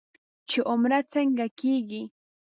چې 0.49 0.59
عمره 0.71 0.99
څنګه 1.13 1.45
کېږي. 1.59 2.03